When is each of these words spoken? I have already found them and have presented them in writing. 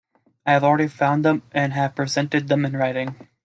I 0.47 0.53
have 0.53 0.63
already 0.63 0.87
found 0.87 1.23
them 1.23 1.43
and 1.51 1.73
have 1.73 1.93
presented 1.93 2.47
them 2.47 2.65
in 2.65 2.75
writing. 2.75 3.27